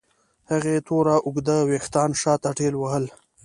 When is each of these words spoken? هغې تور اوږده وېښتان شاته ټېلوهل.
هغې 0.51 0.75
تور 0.87 1.05
اوږده 1.25 1.57
وېښتان 1.69 2.09
شاته 2.21 2.49
ټېلوهل. 2.57 3.05